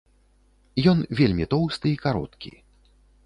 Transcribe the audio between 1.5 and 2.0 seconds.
тоўсты і